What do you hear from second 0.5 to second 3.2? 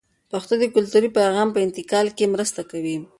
د کلتوري پیغام په انتقال کې مرسته کوي.